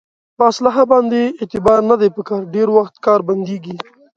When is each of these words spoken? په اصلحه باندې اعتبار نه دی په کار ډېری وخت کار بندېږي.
په 0.37 0.43
اصلحه 0.51 0.83
باندې 0.91 1.21
اعتبار 1.41 1.79
نه 1.91 1.95
دی 2.01 2.09
په 2.15 2.21
کار 2.29 2.41
ډېری 2.53 2.71
وخت 2.77 2.95
کار 3.05 3.19
بندېږي. 3.29 3.75